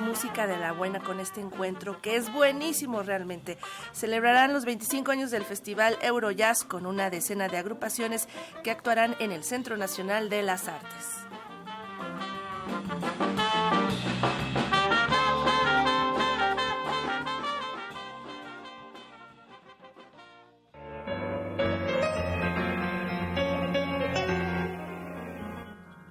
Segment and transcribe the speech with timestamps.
[0.00, 3.58] música de la buena con este encuentro, que es buenísimo realmente.
[3.92, 8.28] Celebrarán los 25 años del Festival Eurojazz con una decena de agrupaciones
[8.62, 11.18] que actuarán en el Centro Nacional de las Artes.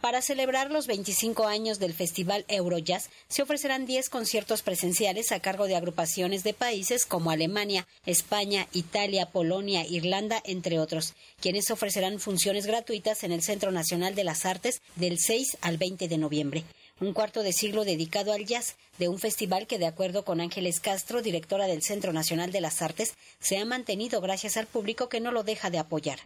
[0.07, 5.68] Para celebrar los 25 años del Festival Eurojazz, se ofrecerán 10 conciertos presenciales a cargo
[5.68, 12.65] de agrupaciones de países como Alemania, España, Italia, Polonia, Irlanda, entre otros, quienes ofrecerán funciones
[12.68, 16.63] gratuitas en el Centro Nacional de las Artes del 6 al 20 de noviembre
[16.99, 20.79] un cuarto de siglo dedicado al jazz, de un festival que, de acuerdo con Ángeles
[20.79, 25.19] Castro, directora del Centro Nacional de las Artes, se ha mantenido gracias al público que
[25.19, 26.18] no lo deja de apoyar.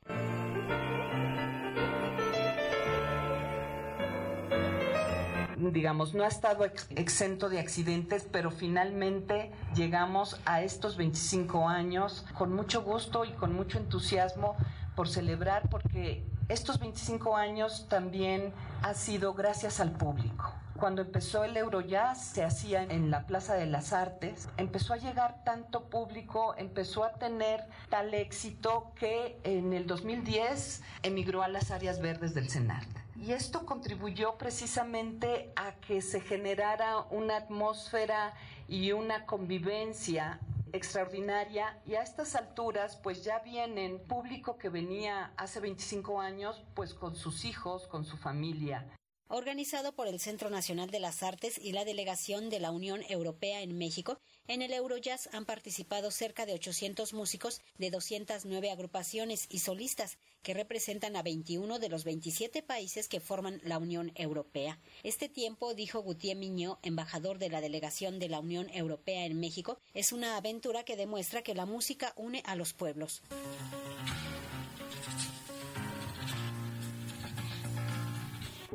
[5.72, 12.54] Digamos, no ha estado exento de accidentes, pero finalmente llegamos a estos 25 años con
[12.54, 14.56] mucho gusto y con mucho entusiasmo
[14.96, 20.54] por celebrar, porque estos 25 años también ha sido gracias al público.
[20.82, 25.44] Cuando empezó el Eurojazz, se hacía en la Plaza de las Artes, empezó a llegar
[25.44, 32.02] tanto público, empezó a tener tal éxito que en el 2010 emigró a las áreas
[32.02, 33.01] verdes del CENART.
[33.22, 38.34] Y esto contribuyó precisamente a que se generara una atmósfera
[38.68, 40.40] y una convivencia
[40.74, 41.80] extraordinaria.
[41.86, 47.16] Y a estas alturas pues ya vienen público que venía hace 25 años pues con
[47.16, 48.88] sus hijos, con su familia
[49.32, 53.62] organizado por el Centro Nacional de las Artes y la Delegación de la Unión Europea
[53.62, 59.60] en México, en el Eurojazz han participado cerca de 800 músicos de 209 agrupaciones y
[59.60, 64.80] solistas que representan a 21 de los 27 países que forman la Unión Europea.
[65.04, 69.78] Este tiempo, dijo Gutiérrez Miñó, embajador de la Delegación de la Unión Europea en México,
[69.94, 73.22] es una aventura que demuestra que la música une a los pueblos.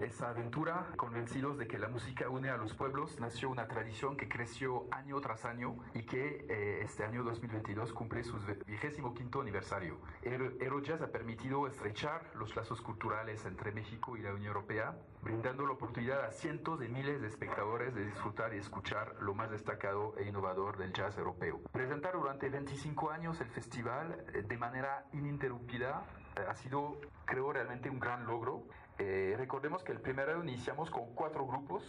[0.03, 4.29] Esa aventura, convencidos de que la música une a los pueblos, nació una tradición que
[4.29, 8.37] creció año tras año y que eh, este año 2022 cumple su
[8.67, 9.97] vigésimo quinto aniversario.
[10.23, 15.73] Eurojazz ha permitido estrechar los lazos culturales entre México y la Unión Europea, brindando la
[15.73, 20.29] oportunidad a cientos de miles de espectadores de disfrutar y escuchar lo más destacado e
[20.29, 21.63] innovador del jazz europeo.
[21.73, 26.05] Presentar durante 25 años el festival eh, de manera ininterrumpida
[26.37, 28.65] eh, ha sido, creo, realmente un gran logro.
[28.99, 31.83] Eh, recordemos que el primer año iniciamos con cuatro grupos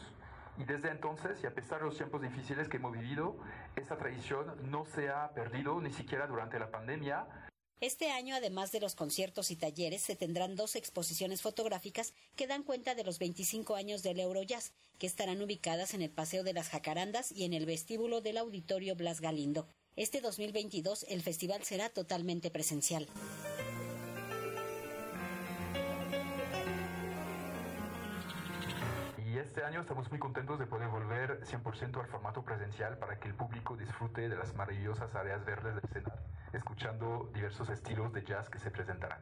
[0.58, 3.38] y desde entonces, y a pesar de los tiempos difíciles que hemos vivido,
[3.76, 7.28] esta tradición no se ha perdido ni siquiera durante la pandemia.
[7.80, 12.64] Este año, además de los conciertos y talleres, se tendrán dos exposiciones fotográficas que dan
[12.64, 16.70] cuenta de los 25 años del Eurojazz, que estarán ubicadas en el Paseo de las
[16.70, 19.68] Jacarandas y en el vestíbulo del Auditorio Blas Galindo.
[19.96, 23.08] Este 2022 el festival será totalmente presencial.
[29.58, 33.34] Este año estamos muy contentos de poder volver 100% al formato presencial para que el
[33.34, 36.20] público disfrute de las maravillosas áreas verdes del Senado,
[36.54, 39.20] escuchando diversos estilos de jazz que se presentarán.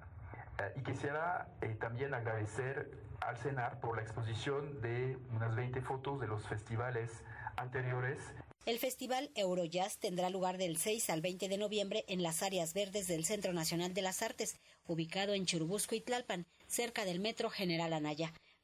[0.60, 2.92] Eh, y quisiera eh, también agradecer
[3.22, 7.24] al CENAR por la exposición de unas 20 fotos de los festivales
[7.56, 8.20] anteriores.
[8.66, 13.08] El festival Eurojazz tendrá lugar del 6 al 20 de noviembre en las áreas verdes
[13.08, 17.94] del Centro Nacional de las Artes, ubicado en Churubusco y Tlalpan, cerca del Metro General
[17.94, 18.34] Anaya.